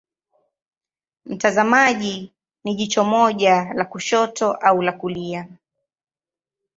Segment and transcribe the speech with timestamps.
[1.25, 5.47] Mtazamaji ni jicho moja la kushoto au la kulia.